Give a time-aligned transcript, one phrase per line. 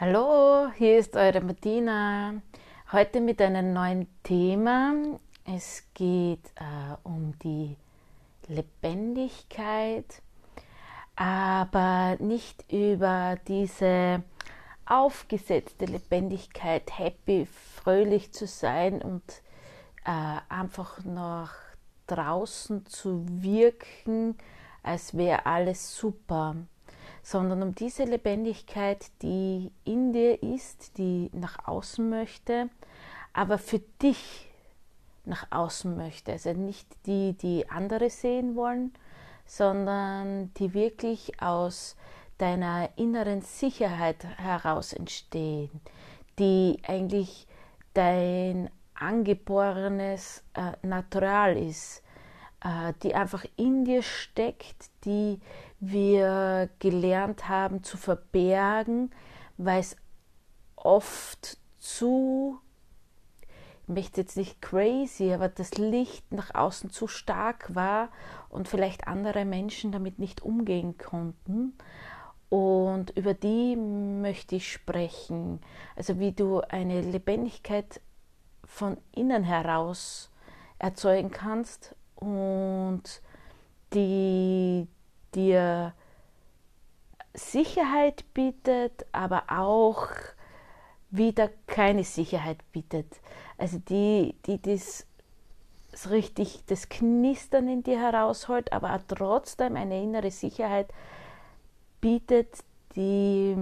[0.00, 2.34] Hallo, hier ist eure Martina.
[2.92, 4.94] Heute mit einem neuen Thema.
[5.44, 7.76] Es geht äh, um die
[8.46, 10.22] Lebendigkeit,
[11.16, 14.22] aber nicht über diese
[14.86, 17.48] aufgesetzte Lebendigkeit, happy,
[17.82, 19.24] fröhlich zu sein und
[20.04, 21.56] äh, einfach nach
[22.06, 24.38] draußen zu wirken,
[24.84, 26.54] als wäre alles super
[27.28, 32.70] sondern um diese Lebendigkeit, die in dir ist, die nach außen möchte,
[33.34, 34.48] aber für dich
[35.26, 36.32] nach außen möchte.
[36.32, 38.94] Also nicht die, die andere sehen wollen,
[39.44, 41.96] sondern die wirklich aus
[42.38, 45.82] deiner inneren Sicherheit heraus entstehen,
[46.38, 47.46] die eigentlich
[47.92, 52.02] dein angeborenes äh, Natural ist,
[53.02, 55.38] die einfach in dir steckt, die
[55.78, 59.12] wir gelernt haben zu verbergen,
[59.56, 59.96] weil es
[60.74, 62.58] oft zu,
[63.82, 68.08] ich möchte jetzt nicht crazy, aber das Licht nach außen zu stark war
[68.48, 71.74] und vielleicht andere Menschen damit nicht umgehen konnten.
[72.48, 75.60] Und über die möchte ich sprechen.
[75.96, 78.00] Also wie du eine Lebendigkeit
[78.64, 80.30] von innen heraus
[80.78, 83.02] erzeugen kannst und
[83.94, 84.86] die
[85.34, 85.94] dir
[87.34, 90.08] Sicherheit bietet, aber auch
[91.10, 93.06] wieder keine Sicherheit bietet.
[93.56, 95.06] Also die, die das
[96.10, 100.92] richtig das Knistern in dir herausholt, aber trotzdem eine innere Sicherheit
[102.00, 102.58] bietet,
[102.94, 103.56] die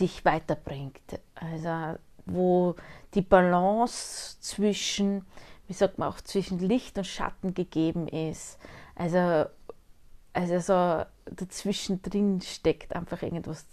[0.00, 1.20] dich weiterbringt.
[1.34, 2.74] Also wo
[3.14, 5.24] die Balance zwischen
[5.68, 8.58] wie sagt man auch, zwischen Licht und Schatten gegeben ist.
[8.94, 9.46] Also,
[10.32, 13.66] also so dazwischen drin steckt einfach irgendwas.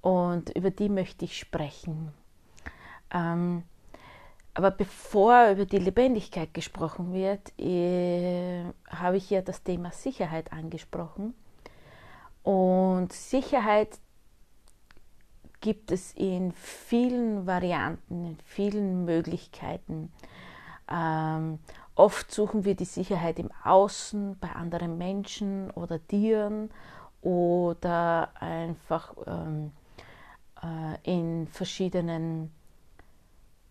[0.00, 2.12] Und über die möchte ich sprechen.
[3.12, 3.64] Ähm,
[4.54, 11.34] aber bevor über die Lebendigkeit gesprochen wird, äh, habe ich ja das Thema Sicherheit angesprochen.
[12.42, 13.98] Und Sicherheit
[15.60, 20.10] gibt es in vielen Varianten, in vielen Möglichkeiten.
[20.90, 21.58] Ähm,
[21.94, 26.70] oft suchen wir die Sicherheit im Außen, bei anderen Menschen oder Tieren
[27.22, 29.72] oder einfach ähm,
[30.62, 32.50] äh, in verschiedenen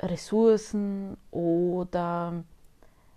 [0.01, 2.43] Ressourcen oder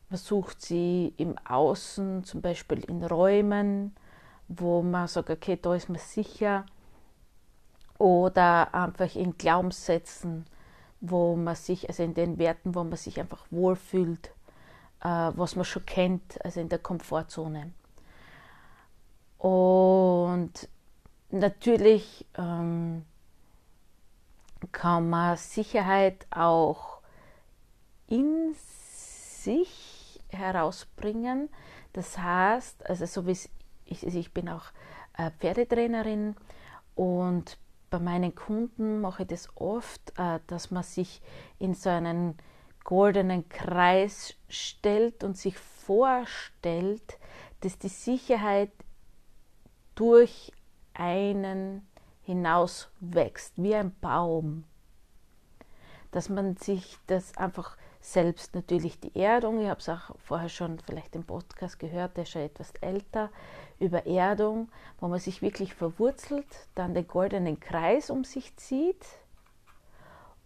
[0.08, 3.94] man sucht sie im Außen, zum Beispiel in Räumen,
[4.48, 6.66] wo man sagt, okay, da ist man sicher,
[7.98, 10.44] oder einfach in Glaubenssätzen,
[11.02, 14.28] wo man sich, also in den Werten, wo man sich einfach wohlfühlt,
[15.00, 17.72] äh, was man schon kennt, also in der Komfortzone.
[19.38, 20.68] Und
[21.30, 23.04] natürlich ähm,
[24.70, 27.00] kann man Sicherheit auch
[28.06, 31.48] in sich herausbringen.
[31.94, 33.36] Das heißt, also so wie
[33.86, 34.66] ich, also ich bin auch
[35.18, 36.36] äh, Pferdetrainerin
[36.94, 37.58] und
[37.92, 41.20] bei meinen Kunden mache ich das oft, äh, dass man sich
[41.58, 42.38] in so einen
[42.84, 47.18] goldenen Kreis stellt und sich vorstellt,
[47.60, 48.72] dass die Sicherheit
[49.94, 50.52] durch
[50.94, 51.86] einen
[52.22, 54.64] hinaus wächst, wie ein Baum.
[56.12, 60.78] Dass man sich das einfach selbst natürlich die Erdung, ich habe es auch vorher schon
[60.80, 63.30] vielleicht im Podcast gehört, der ist schon etwas älter,
[63.82, 64.68] über Erdung,
[65.00, 69.04] wo man sich wirklich verwurzelt, dann den goldenen Kreis um sich zieht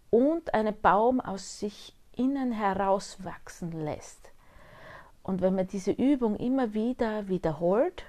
[0.09, 4.31] und einen Baum aus sich innen heraus wachsen lässt.
[5.23, 8.05] Und wenn man diese Übung immer wieder wiederholt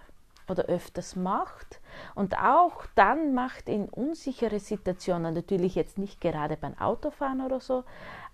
[0.49, 1.81] oder öfters macht
[2.15, 7.85] und auch dann macht in unsichere Situationen, natürlich jetzt nicht gerade beim Autofahren oder so,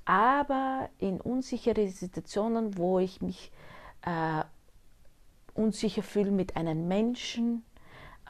[0.04, 3.50] aber in unsichere Situationen, wo ich mich
[4.02, 4.44] äh,
[5.54, 7.64] unsicher fühle mit einem Menschen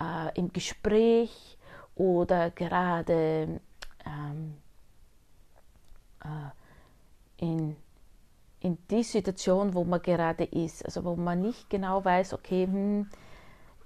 [0.00, 1.58] äh, im Gespräch
[1.94, 3.60] oder gerade
[4.06, 4.54] ähm,
[6.22, 7.76] äh, in,
[8.60, 13.08] in die Situation, wo man gerade ist, also wo man nicht genau weiß, okay, hm,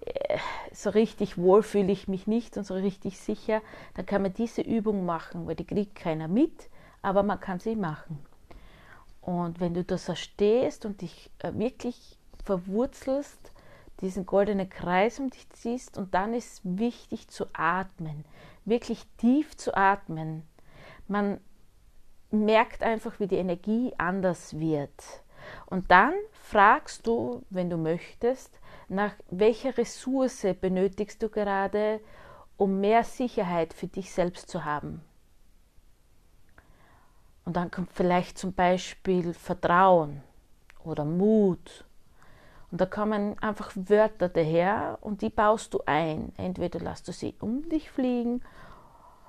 [0.05, 0.39] äh,
[0.73, 3.63] so richtig wohl fühle ich mich nicht und so richtig sicher,
[3.95, 6.69] dann kann man diese Übung machen, weil die kriegt keiner mit
[7.03, 8.19] aber man kann sie machen.
[9.21, 12.18] Und wenn du da so stehst und dich äh, wirklich
[12.49, 13.53] verwurzelst,
[14.01, 18.25] diesen goldenen Kreis um dich ziehst und dann ist wichtig zu atmen,
[18.65, 20.45] wirklich tief zu atmen.
[21.09, 21.41] Man
[22.31, 25.23] merkt einfach, wie die Energie anders wird.
[25.67, 28.59] Und dann fragst du, wenn du möchtest,
[28.89, 32.01] nach welcher Ressource benötigst du gerade,
[32.57, 35.03] um mehr Sicherheit für dich selbst zu haben.
[37.45, 40.23] Und dann kommt vielleicht zum Beispiel Vertrauen
[40.83, 41.85] oder Mut.
[42.71, 46.33] Und da kommen einfach Wörter daher und die baust du ein.
[46.37, 48.43] Entweder lässt du sie um dich fliegen,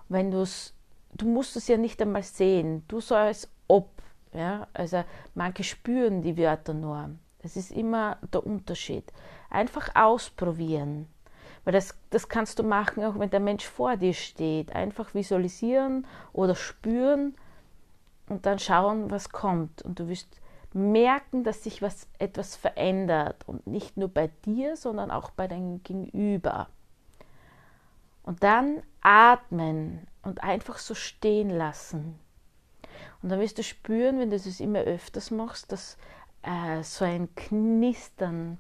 [0.10, 0.74] wenn du es,
[1.14, 3.90] du musst es ja nicht einmal sehen, du sollst ob.
[4.34, 4.68] Ja?
[4.74, 5.04] Also
[5.36, 7.12] manche spüren die Wörter nur.
[7.42, 9.06] Es ist immer der Unterschied.
[9.50, 11.08] Einfach ausprobieren.
[11.64, 14.74] Weil das, das kannst du machen, auch wenn der Mensch vor dir steht.
[14.76, 17.36] Einfach visualisieren oder spüren
[18.28, 19.82] und dann schauen, was kommt.
[19.82, 20.40] Und du wirst
[20.74, 23.48] merken, dass sich was, etwas verändert.
[23.48, 26.70] Und nicht nur bei dir, sondern auch bei deinem Gegenüber.
[28.24, 32.20] Und dann atmen und einfach so stehen lassen.
[33.22, 35.98] Und dann wirst du spüren, wenn du das immer öfters machst, dass
[36.44, 38.60] äh, so ein Knistern,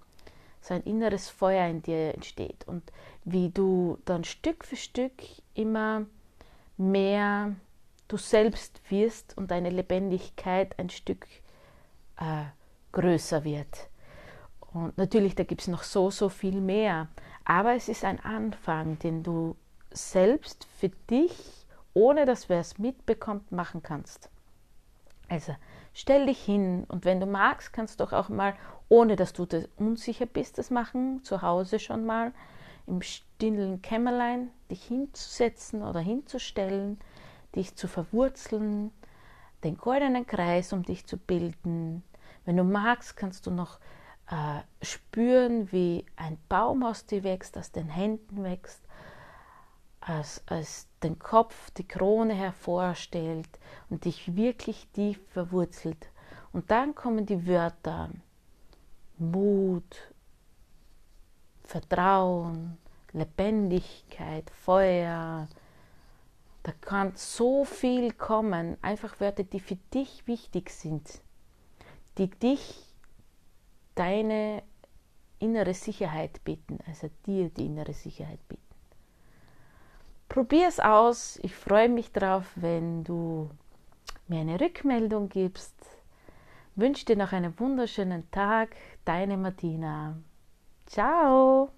[0.61, 2.67] so ein inneres Feuer in dir entsteht.
[2.67, 2.83] Und
[3.23, 5.13] wie du dann Stück für Stück
[5.53, 6.05] immer
[6.77, 7.55] mehr
[8.07, 11.27] du selbst wirst und deine Lebendigkeit ein Stück
[12.19, 12.45] äh,
[12.91, 13.89] größer wird.
[14.73, 17.07] Und natürlich, da gibt es noch so, so viel mehr.
[17.45, 19.55] Aber es ist ein Anfang, den du
[19.91, 24.29] selbst für dich, ohne dass wer es mitbekommt, machen kannst.
[25.27, 25.55] Also
[25.93, 28.55] stell dich hin und wenn du magst, kannst du auch mal,
[28.89, 32.33] ohne dass du unsicher bist, das machen, zu Hause schon mal
[32.87, 36.99] im stillen Kämmerlein dich hinzusetzen oder hinzustellen,
[37.55, 38.91] dich zu verwurzeln,
[39.63, 42.03] den goldenen Kreis um dich zu bilden.
[42.49, 43.77] Wenn du magst, kannst du noch
[44.25, 48.81] äh, spüren, wie ein Baum aus dir wächst, aus den Händen wächst,
[50.01, 53.47] als, als den Kopf, die Krone hervorstellt
[53.91, 56.07] und dich wirklich tief verwurzelt.
[56.51, 58.09] Und dann kommen die Wörter
[59.19, 60.11] Mut,
[61.65, 62.79] Vertrauen,
[63.13, 65.47] Lebendigkeit, Feuer,
[66.63, 71.21] da kann so viel kommen, einfach Wörter, die für dich wichtig sind,
[72.17, 72.83] die dich
[73.95, 74.63] deine
[75.39, 78.63] innere Sicherheit bieten, also dir die innere Sicherheit bieten.
[80.27, 81.39] Probier es aus.
[81.41, 83.49] Ich freue mich drauf, wenn du
[84.27, 85.75] mir eine Rückmeldung gibst.
[86.75, 88.75] Wünsche dir noch einen wunderschönen Tag.
[89.05, 90.17] Deine Martina.
[90.85, 91.71] Ciao.